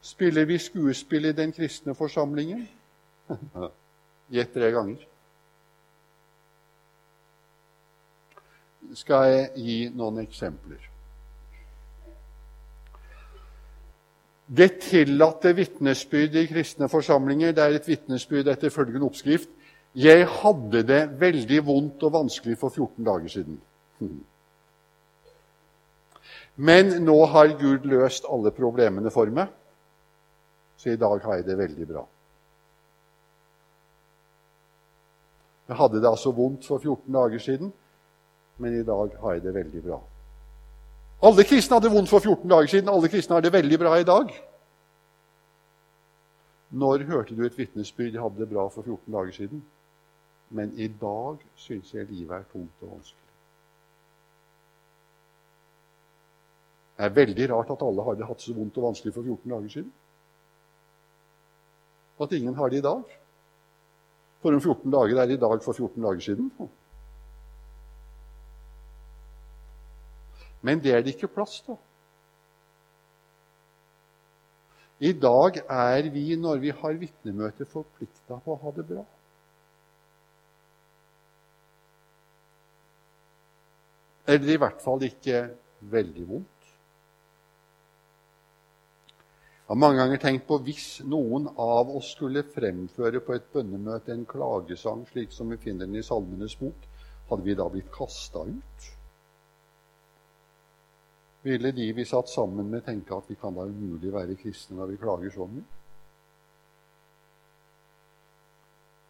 [0.00, 2.68] Spiller vi skuespill i den kristne forsamlingen?
[4.34, 5.04] Gjett tre ganger.
[8.92, 10.90] Skal jeg gi noen eksempler?
[14.46, 19.48] Det tillatte vitnesbyrd i kristne forsamlinger det er et vitnesbyrd etter følgende oppskrift
[19.96, 23.60] Jeg hadde det veldig vondt og vanskelig for 14 dager siden.
[26.56, 29.52] Men nå har Gud løst alle problemene for meg.
[30.76, 32.02] Så i dag har jeg det veldig bra.
[35.68, 37.72] Jeg hadde det altså vondt for 14 dager siden,
[38.58, 40.00] men i dag har jeg det veldig bra.
[41.24, 44.06] Alle kristne hadde vondt for 14 dager siden, alle kristne har det veldig bra i
[44.08, 44.32] dag.
[46.74, 49.64] Når hørte du et vitnesbyrd jeg hadde det bra for 14 dager siden?
[50.54, 53.20] Men i dag syns jeg livet er tungt og vanskelig.
[56.94, 59.76] Det er veldig rart at alle hadde hatt så vondt og vanskelig for 14 dager
[59.78, 59.92] siden
[62.20, 63.02] at ingen har det i dag.
[64.42, 66.50] For om 14 dager er det i dag for 14 dager siden.
[70.64, 71.76] Men det er det ikke plass til.
[75.04, 79.02] I dag er vi, når vi har vitnemøte, forplikta på å ha det bra.
[84.32, 85.42] Eller i hvert fall ikke
[85.92, 86.50] veldig vondt.
[89.64, 94.12] Jeg har mange ganger tenkt på hvis noen av oss skulle fremføre på et bønnemøte
[94.12, 96.88] en klagesang slik som vi finner den i Salmenes bok,
[97.30, 98.93] hadde vi da blitt kasta ut?
[101.44, 104.94] Ville de vi satt sammen med, tenke at vi kan da umulig være kristne når
[104.94, 105.66] vi klager så mye?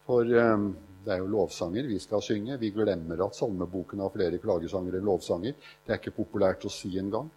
[0.05, 0.65] For eh,
[1.05, 2.57] det er jo lovsanger vi skal synge.
[2.57, 5.55] Vi glemmer at salmeboken har flere klagesanger enn lovsanger.
[5.85, 7.31] Det er ikke populært å si engang.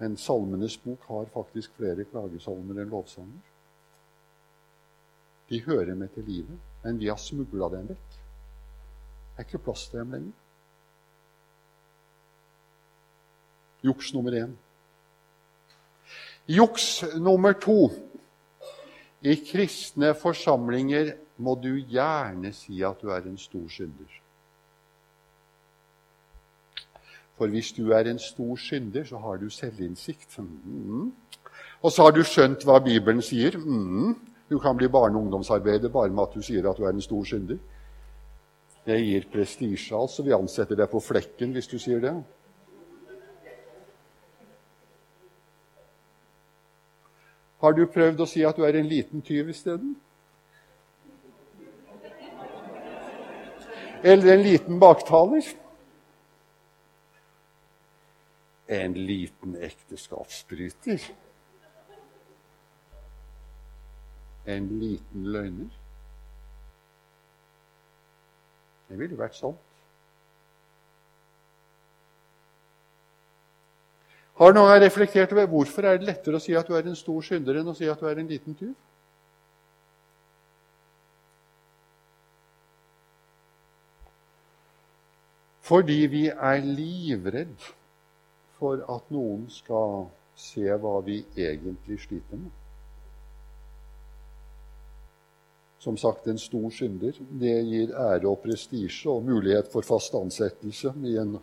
[0.00, 3.48] Men Salmenes bok har faktisk flere klagesalmer enn lovsanger.
[5.50, 8.14] De hører med til livet, men vi har smugla dem vekk.
[8.14, 10.38] Det er ikke plass til dem lenger.
[13.82, 14.56] Juks nummer én.
[16.48, 17.90] Juks nummer to.
[19.22, 24.16] I kristne forsamlinger må du gjerne si at du er en stor synder.
[27.40, 30.38] For hvis du er en stor synder, så har du selvinnsikt.
[30.38, 31.12] Mm.
[31.82, 33.56] Og så har du skjønt hva Bibelen sier.
[33.56, 34.16] Mm.
[34.50, 37.00] Du kan bli barne- og ungdomsarbeider bare med at du sier at du er en
[37.00, 37.56] stor synder.
[38.86, 40.22] Det gir prestisje, altså.
[40.22, 42.12] Vi ansetter deg på flekken hvis du sier det.
[47.60, 49.96] Har du prøvd å si at du er en liten tyv isteden?
[54.02, 55.44] Eller en liten baktaler?
[58.70, 61.00] en liten ekteskapsbryter.
[64.44, 65.72] En liten løgner.
[68.88, 69.69] Det ville vært sant.
[74.40, 77.20] Har noen reflektert over hvorfor er det lettere å si at du er en stor
[77.20, 78.72] synder, enn å si at du er en liten tyv?
[85.70, 87.68] Fordi vi er livredd
[88.56, 90.08] for at noen skal
[90.40, 92.56] se hva vi egentlig sliter med.
[95.84, 97.16] Som sagt, en stor synder.
[97.40, 101.36] Det gir ære og prestisje og mulighet for fast ansettelse i en,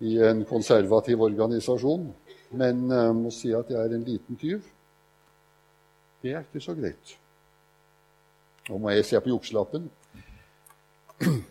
[0.00, 2.14] i en konservativ organisasjon.
[2.50, 4.62] men jeg må si at jeg er en liten tyv.
[6.22, 7.18] Det er ikke så greit.
[8.68, 9.90] Nå må jeg se på jukselappen.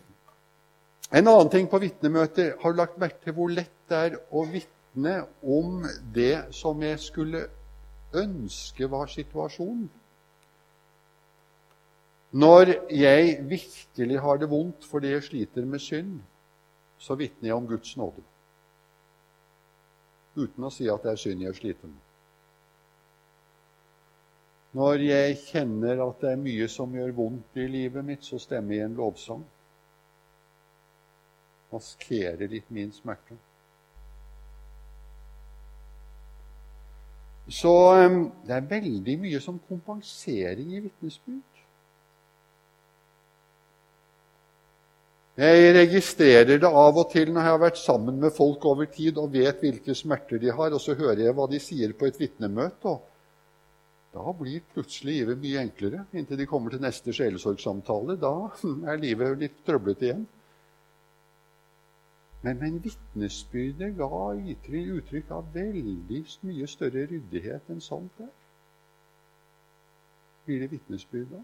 [1.14, 4.42] En annen ting på vitnemøter Har du lagt merke til hvor lett det er å
[4.50, 7.44] vitne om det som jeg skulle
[8.14, 9.86] ønske var situasjonen?
[12.34, 16.16] Når jeg virkelig har det vondt fordi jeg sliter med synd,
[16.98, 18.24] så vitner jeg om Guds nåde.
[20.34, 22.02] Uten å si at det er synd jeg sliter med.
[24.74, 28.74] Når jeg kjenner at det er mye som gjør vondt i livet mitt, så stemmer
[28.74, 29.44] jeg en lovsang.
[31.70, 33.38] Maskerer litt min smerte.
[37.48, 41.53] Så um, det er veldig mye som kompensering i vitnesbyrd.
[45.34, 49.16] Jeg registrerer det av og til når jeg har vært sammen med folk over tid
[49.18, 52.20] og vet hvilke smerter de har, og så hører jeg hva de sier på et
[52.20, 52.92] vitnemøte.
[54.14, 58.14] da blir plutselig livet mye enklere inntil de kommer til neste sjelesorgsamtale.
[58.14, 58.30] Da
[58.92, 60.22] er livet litt trøblete igjen.
[62.44, 68.30] Men, men vitnesbyrdet ga uttrykk av veldig mye større ryddighet enn sånt der.
[70.46, 71.42] Blir det vitnesbyrd da?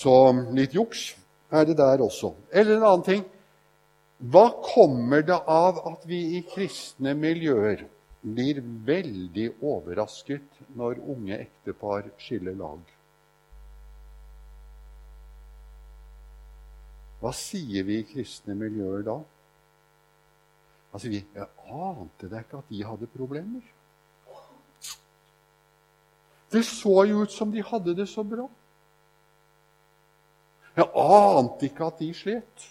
[0.00, 0.14] Så
[0.56, 1.10] litt juks
[1.52, 2.32] er det der også.
[2.52, 3.24] Eller en annen ting.
[4.32, 7.86] Hva kommer det av at vi i kristne miljøer
[8.20, 12.80] blir veldig overrasket når unge ektepar skiller lag?
[17.20, 19.18] Hva sier vi i kristne miljøer da?
[20.90, 23.66] Altså, vi jeg ante da ikke at de hadde problemer.
[26.50, 28.48] Det så jo ut som de hadde det så bra.
[30.80, 32.66] Jeg ante ikke at de slet.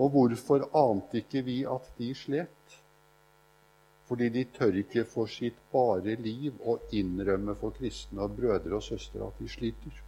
[0.00, 2.76] Og hvorfor ante ikke vi at de slet?
[4.08, 8.84] Fordi de tør ikke for sitt bare liv å innrømme for kristne og brødre og
[8.86, 10.02] søstre at de sliter.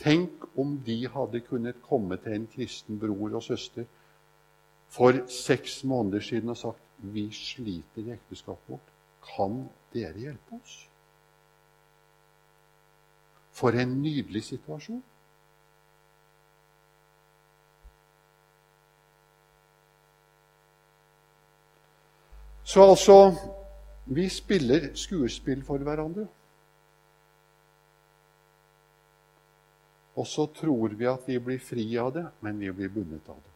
[0.00, 3.84] Tenk om de hadde kunnet komme til en kristen bror og søster
[4.90, 8.94] for seks måneder siden og sagt vi sliter i ekteskapet vårt.
[9.34, 10.78] Kan dere hjelpe oss?
[13.60, 15.02] For en nydelig situasjon.
[22.64, 23.16] Så altså
[24.06, 26.26] Vi spiller skuespill for hverandre.
[30.16, 33.38] Og så tror vi at vi blir fri av det, men vi blir bundet av
[33.38, 33.49] det.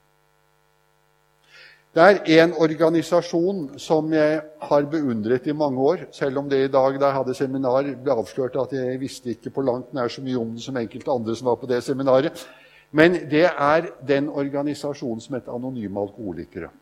[1.94, 6.70] Det er en organisasjon som jeg har beundret i mange år, selv om det i
[6.72, 10.24] dag da jeg hadde seminar, ble avslørt at jeg visste ikke på langt nær så
[10.24, 12.42] mye om det som enkelte andre som var på det seminaret.
[12.90, 16.72] Men det er den organisasjonen som heter Anonyme alkoholikere.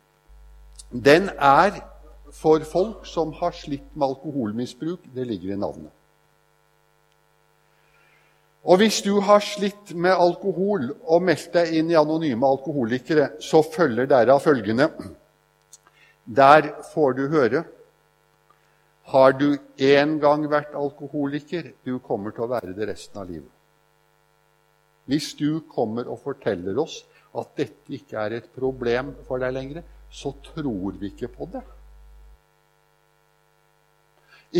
[0.88, 1.83] Den er
[2.33, 5.12] for folk som har slitt med alkoholmisbruk.
[5.12, 5.92] Det ligger i navnet.
[8.73, 13.61] Og hvis du har slitt med alkohol og meldt deg inn i Anonyme alkoholikere, så
[13.61, 14.87] følger derav følgende
[16.25, 17.65] Der får du høre
[19.13, 23.51] Har du én gang vært alkoholiker, du kommer til å være det resten av livet.
[25.05, 27.03] Hvis du kommer og forteller oss
[27.37, 31.65] at dette ikke er et problem for deg lenger, så tror vi ikke på det.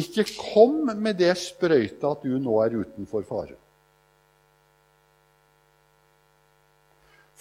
[0.03, 3.62] Ikke kom med det sprøytet at du nå er utenfor fare.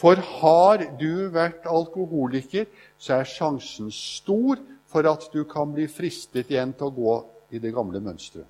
[0.01, 2.65] For har du vært alkoholiker,
[2.97, 4.57] så er sjansen stor
[4.89, 7.13] for at du kan bli fristet igjen til å gå
[7.53, 8.49] i det gamle mønsteret.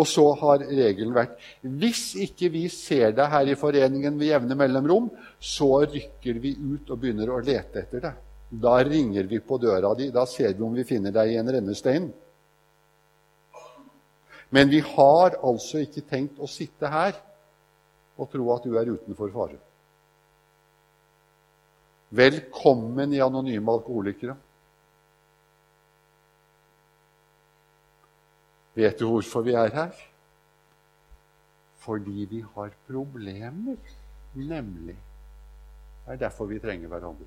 [0.00, 4.56] Og så har regelen vært hvis ikke vi ser deg her i foreningen ved jevne
[4.56, 8.26] mellomrom, så rykker vi ut og begynner å lete etter deg.
[8.50, 10.08] Da ringer vi på døra di.
[10.14, 12.08] Da ser vi om vi finner deg i en rennestein.
[14.50, 17.18] Men vi har altså ikke tenkt å sitte her
[18.16, 19.58] og tro at du er utenfor fare.
[22.10, 24.34] Velkommen i Anonyme alkoholikere.
[28.74, 29.92] Vet du hvorfor vi er her?
[31.78, 33.76] Fordi vi har problemer,
[34.34, 34.96] nemlig.
[36.06, 37.26] Det er derfor vi trenger hverandre.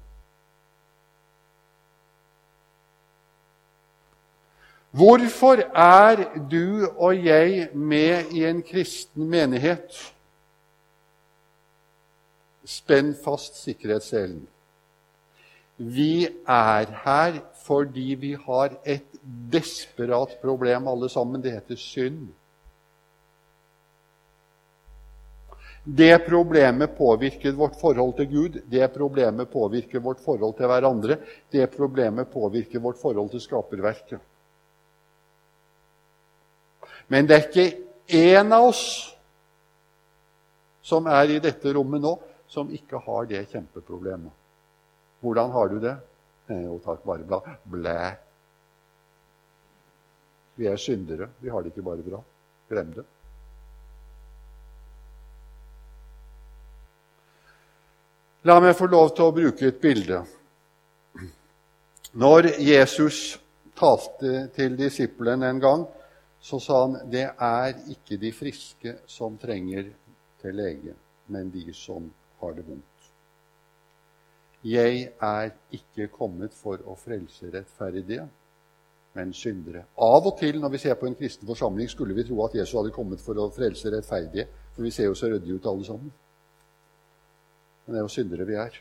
[4.91, 9.95] Hvorfor er du og jeg med i en kristen menighet?
[12.65, 14.47] Spenn fast sikkerhetsselen.
[15.83, 19.05] Vi er her fordi vi har et
[19.51, 21.41] desperat problem, alle sammen.
[21.41, 22.27] Det heter synd.
[25.83, 31.17] Det problemet påvirker vårt forhold til Gud, det problemet påvirker vårt forhold til hverandre,
[31.51, 34.19] det problemet påvirker vårt forhold til skaperverket.
[37.07, 37.67] Men det er ikke
[38.07, 38.85] én av oss
[40.83, 42.15] som er i dette rommet nå,
[42.47, 44.31] som ikke har det kjempeproblemet.
[45.23, 45.95] Hvordan har du det?
[46.51, 47.39] Jo takk, bare bra.
[47.63, 47.97] Blæ.
[50.59, 51.29] Vi er syndere.
[51.39, 52.19] Vi har det ikke bare bra.
[52.69, 53.05] Glem det.
[58.43, 60.19] La meg få lov til å bruke et bilde.
[62.19, 63.39] Når Jesus
[63.79, 65.85] talte til disiplene en gang,
[66.43, 69.87] så sa han det er ikke de friske som trenger
[70.43, 70.97] til lege,
[71.31, 72.11] men de som
[72.43, 72.92] har det vondt.
[74.63, 78.23] Jeg er ikke kommet for å frelse rettferdige,
[79.13, 79.83] men syndere.
[79.99, 82.77] Av og til når vi ser på en kristen forsamling, skulle vi tro at Jesus
[82.79, 86.13] hadde kommet for å frelse rettferdige, for vi ser jo så ryddige ut alle sammen.
[87.83, 88.79] Men det er jo syndere vi er.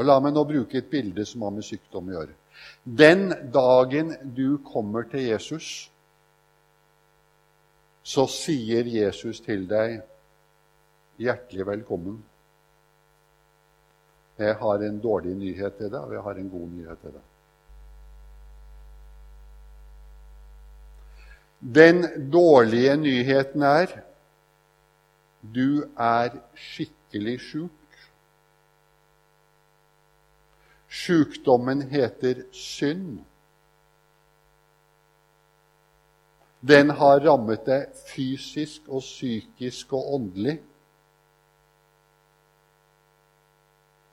[0.00, 2.36] Og La meg nå bruke et bilde som har med sykdom å gjøre.
[2.84, 5.90] Den dagen du kommer til Jesus,
[8.02, 10.00] så sier Jesus til deg
[11.20, 12.16] hjertelig velkommen.
[14.40, 17.26] Jeg har en dårlig nyhet til deg, og jeg har en god nyhet til deg.
[21.60, 23.92] Den dårlige nyheten er
[25.42, 27.98] du er skikkelig sjuk.
[30.88, 33.20] Sjukdommen heter synd.
[36.60, 40.58] Den har rammet deg fysisk og psykisk og åndelig.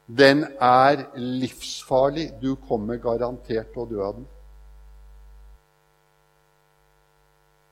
[0.08, 2.32] Den er livsfarlig.
[2.42, 4.28] Du kommer garantert til å dø av den.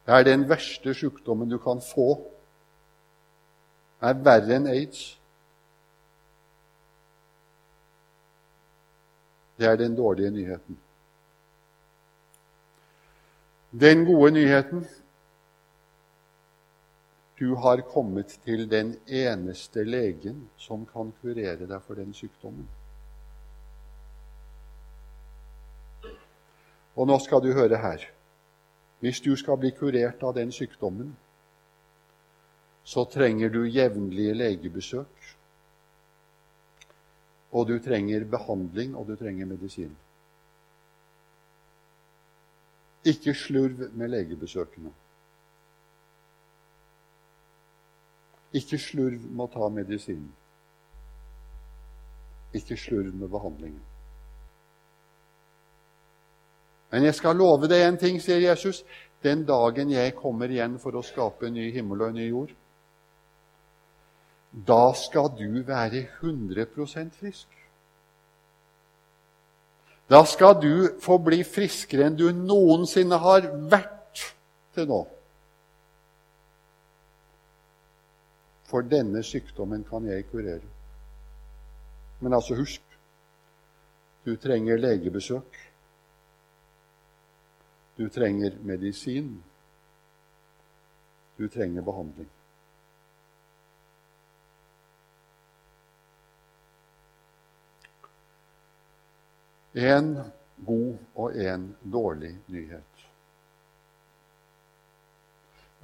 [0.06, 2.20] Det er den verste sykdommen du kan få.
[4.02, 5.06] Det er verre enn aids.
[9.58, 10.78] Det er den dårlige nyheten.
[13.72, 14.86] Den gode nyheten
[17.40, 22.68] du har kommet til den eneste legen som kan kurere deg for den sykdommen.
[26.96, 28.08] Og nå skal du høre her.
[29.04, 31.12] Hvis du skal bli kurert av den sykdommen,
[32.88, 35.32] så trenger du jevnlige legebesøk.
[37.52, 39.92] Og du trenger behandling, og du trenger medisin.
[43.06, 44.92] Ikke slurv med legebesøkene.
[48.54, 50.30] Ikke slurv med å ta medisinen.
[52.56, 53.82] Ikke slurv med behandlingen.
[56.92, 58.84] Men jeg skal love deg en ting, sier Jesus.
[59.26, 62.54] Den dagen jeg kommer igjen for å skape en ny himmel og en ny jord,
[64.56, 67.48] da skal du være 100% frisk.
[70.08, 74.22] Da skal du få bli friskere enn du noensinne har vært
[74.78, 75.02] til nå.
[78.76, 80.68] For denne sykdommen kan jeg kurere.
[82.20, 82.82] Men altså, husk
[84.26, 85.60] du trenger legebesøk.
[87.98, 89.44] Du trenger medisin.
[91.38, 92.30] Du trenger behandling.
[99.76, 100.20] En
[100.66, 102.95] god og en dårlig nyhet.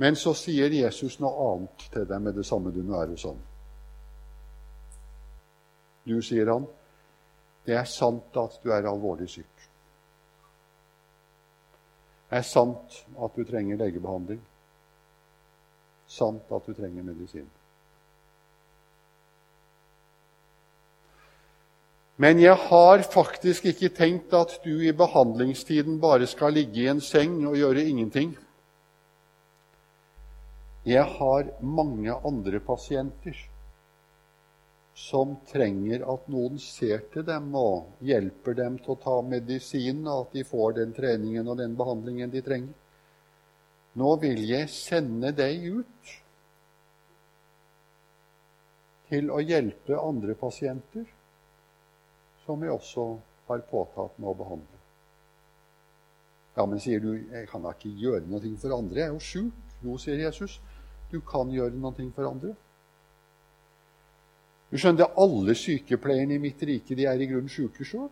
[0.02, 3.28] Men så sier Jesus noe annet til deg med det samme du nå er hos
[3.30, 3.38] ham.
[6.10, 6.66] Du, sier han,
[7.70, 9.68] det er sant at du er alvorlig syk.
[12.32, 14.41] Det er sant at du trenger legebehandling.
[16.10, 17.49] Sant at du trenger medisin.
[22.18, 27.02] Men jeg har faktisk ikke tenkt at du i behandlingstiden bare skal ligge i en
[27.02, 28.34] seng og gjøre ingenting.
[30.88, 33.38] Jeg har mange andre pasienter
[34.97, 40.25] som trenger at noen ser til dem og hjelper dem til å ta medisin, og
[40.25, 42.73] at de får den treningen og den behandlingen de trenger.
[44.01, 46.11] Nå vil jeg sende deg ut
[49.11, 51.05] til å hjelpe andre pasienter
[52.45, 53.05] som jeg også
[53.51, 54.79] har påtatt med å behandle.
[56.55, 59.27] Ja, men sier du, jeg kan da ikke gjøre noe for andre, jeg er jo
[59.29, 59.67] sjuk.
[59.82, 60.59] Jo, sier Jesus,
[61.12, 62.55] du kan gjøre noe for andre.
[64.72, 68.09] Du skjønner, alle sykepleierne i mitt rike de er i grunnen sjuke sjøl.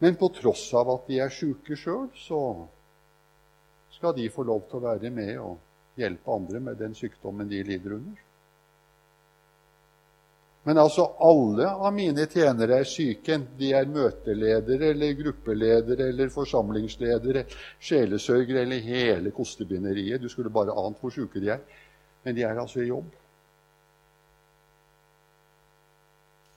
[0.00, 2.40] Men på tross av at de er sjuke sjøl, så
[3.98, 7.60] skal de få lov til å være med og hjelpe andre med den sykdommen de
[7.66, 8.22] lider under.
[10.62, 16.32] Men altså alle av mine tjenere er syke, enten de er møteledere eller gruppeledere eller
[16.34, 17.46] forsamlingsledere,
[17.80, 20.20] sjelesørgere eller hele kostebinderiet.
[20.20, 21.64] Du skulle bare ant hvor syke de er.
[22.24, 23.08] Men de er altså i jobb.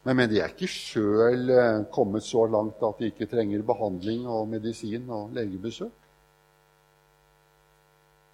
[0.04, 4.28] Men, men de er ikke sjøl eh, kommet så langt at de ikke trenger behandling
[4.28, 5.96] og medisin og legebesøk.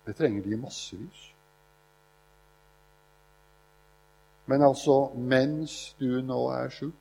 [0.07, 1.28] Det trenger de massevis.
[4.49, 6.95] Men altså, mens du nå er sjuk,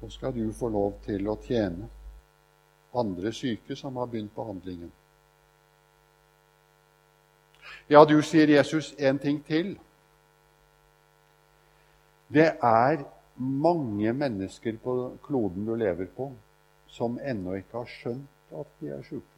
[0.00, 1.88] så skal du få lov til å tjene
[2.96, 4.90] andre syke som har begynt behandlingen.
[7.88, 9.76] Ja, du sier Jesus en ting til.
[12.28, 16.32] Det er mange mennesker på kloden du lever på,
[16.86, 19.35] som ennå ikke har skjønt at de er sjuke.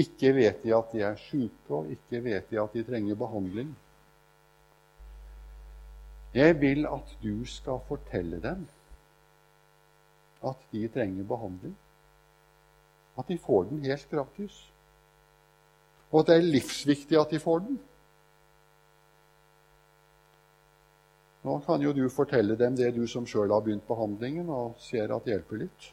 [0.00, 3.70] Ikke vet de at de er sjuke, og ikke vet de at de trenger behandling.
[6.34, 8.68] Jeg vil at du skal fortelle dem
[10.46, 11.76] at de trenger behandling.
[13.18, 14.72] At de får den helt gratis.
[16.10, 17.80] Og at det er livsviktig at de får den.
[21.42, 25.14] Nå kan jo du fortelle dem det du som sjøl har begynt behandlingen, og ser
[25.14, 25.90] at det hjelper litt.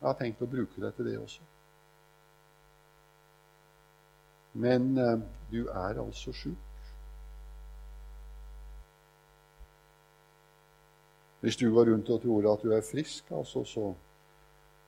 [0.00, 1.42] Jeg har tenkt å bruke det til det også.
[4.56, 5.18] Men eh,
[5.50, 6.62] du er altså sjuk.
[11.44, 13.92] Hvis du går rundt og tror at du er frisk, altså, så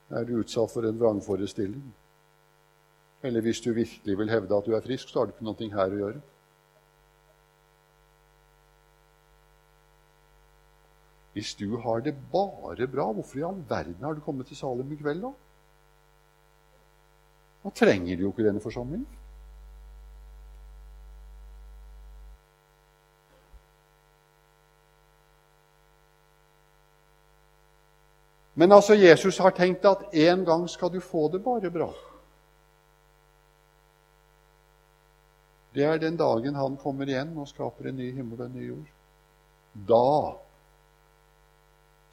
[0.09, 1.85] er du utsatt for en vrangforestilling.
[3.23, 5.69] Eller hvis du virkelig vil hevde at du er frisk, så har du ikke noe
[5.75, 6.21] her å gjøre.
[11.37, 14.91] Hvis du har det bare bra, hvorfor i all verden har du kommet til Salem
[14.91, 15.31] i kveld, da?
[17.63, 19.18] Da trenger du jo ikke denne forsamlingen.
[28.59, 31.87] Men altså, Jesus har tenkt at en gang skal du få det bare bra.
[35.73, 38.67] Det er den dagen han kommer igjen og skaper en ny himmel og en ny
[38.67, 38.91] jord.
[39.87, 40.35] Da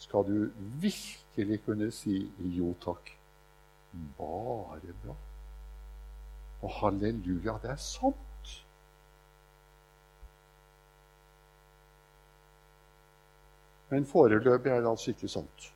[0.07, 0.51] skal du
[0.84, 2.20] virkelig kunne si
[2.55, 3.11] jo takk.
[4.18, 5.16] Bare bra.
[6.62, 8.59] Og halleluja, det er sant.
[13.90, 15.72] Men foreløpig er det altså ikke sant.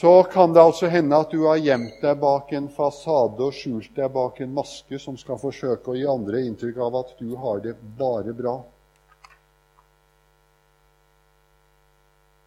[0.00, 3.90] Så kan det altså hende at du har gjemt deg bak en fasade og skjult
[3.92, 7.60] deg bak en maske som skal forsøke å gi andre inntrykk av at du har
[7.60, 8.54] det bare bra.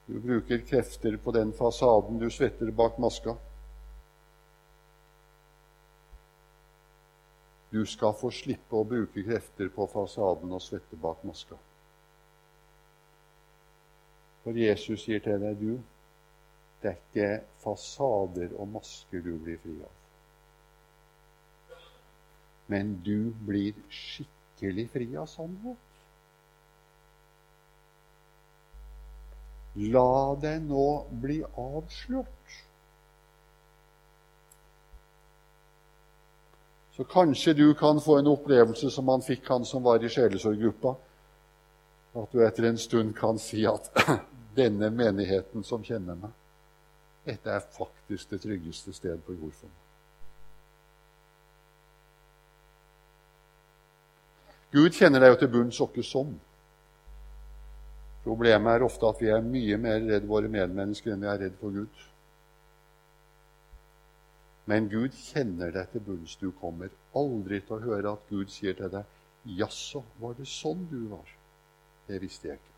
[0.09, 3.37] Du bruker krefter på den fasaden du svetter bak maska.
[7.69, 11.61] Du skal få slippe å bruke krefter på fasaden og svette bak maska.
[14.41, 15.92] For Jesus sier til deg, du,
[16.83, 17.27] det er ikke
[17.63, 19.93] fasader og masker du blir fri av.
[22.67, 25.89] Men du blir skikkelig fri av sannhet.
[29.95, 30.87] La deg nå
[31.23, 32.59] bli avslørt.
[36.93, 40.93] Så kanskje du kan få en opplevelse som han fikk, han som var i sjelesorggruppa.
[42.21, 43.89] At du etter en stund kan si at
[44.59, 46.35] denne menigheten som kjenner meg,
[47.25, 49.79] dette er faktisk det tryggeste sted på jord for meg.
[54.73, 56.33] Gud kjenner deg jo til bunns og ikke sånn.
[58.23, 61.59] Problemet er ofte at vi er mye mer redd våre medmennesker enn vi er redd
[61.59, 62.01] for Gud.
[64.65, 66.37] Men Gud kjenner deg til bunns.
[66.39, 70.87] Du kommer aldri til å høre at Gud sier til deg 'Jaså, var det sånn
[70.89, 71.37] du var?'
[72.07, 72.73] Det visste jeg ikke.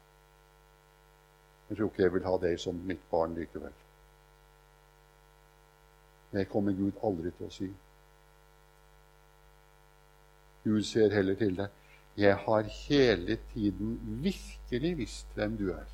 [1.70, 3.85] Jeg tror ikke jeg vil ha deg som mitt barn likevel.
[6.36, 7.72] Det kommer Gud aldri til å si.
[10.66, 11.82] Gud ser heller til deg
[12.16, 15.88] jeg har hele tiden virkelig visst hvem du er.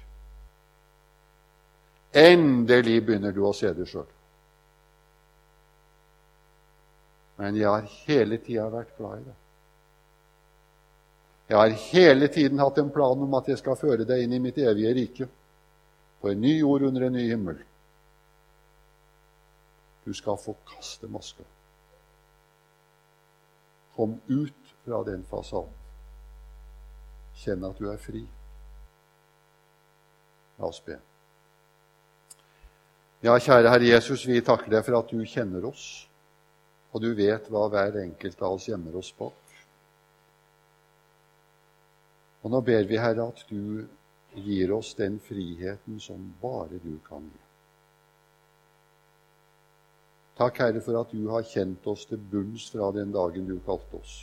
[2.14, 4.10] Endelig begynner du å se det sjøl.
[7.42, 9.38] Men jeg har hele tida vært glad i deg.
[11.50, 14.44] Jeg har hele tiden hatt en plan om at jeg skal føre deg inn i
[14.44, 15.28] mitt evige rike,
[16.22, 17.58] på en ny jord under en ny himmel.
[20.04, 21.44] Du skal få kaste maska.
[23.96, 25.78] Kom ut fra den fasaden.
[27.42, 28.22] Kjenn at du er fri.
[30.58, 30.98] La oss be.
[33.22, 36.08] Ja, kjære Herre Jesus, vi takker deg for at du kjenner oss,
[36.90, 39.38] og du vet hva hver enkelt av oss gjemmer oss bak.
[42.42, 43.86] Og nå ber vi, Herre, at du
[44.34, 47.51] gir oss den friheten som bare du kan gi.
[50.42, 54.00] Takk, Herre, for at du har kjent oss til bunns fra den dagen du kalte
[54.00, 54.14] oss.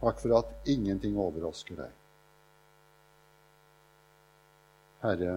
[0.00, 1.98] Takk for at ingenting overrasker deg.
[5.02, 5.34] Herre,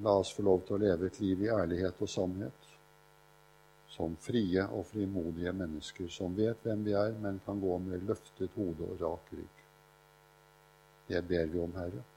[0.00, 2.72] la oss få lov til å leve et liv i ærlighet og sannhet,
[3.92, 8.56] som frie og frimodige mennesker som vet hvem vi er, men kan gå med løftet
[8.56, 9.64] hode og rak rygg.
[11.12, 12.08] Det ber vi om, Herre.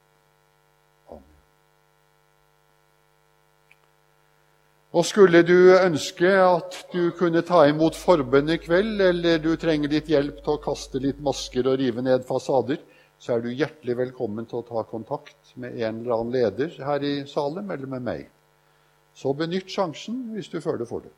[4.89, 9.91] Og skulle du ønske at du kunne ta imot forbønn i kveld, eller du trenger
[9.91, 12.79] litt hjelp til å kaste litt masker og rive ned fasader,
[13.21, 17.05] så er du hjertelig velkommen til å ta kontakt med en eller annen leder her
[17.05, 18.23] i Salem eller med meg.
[19.13, 21.13] Så benytt sjansen hvis du føler for det.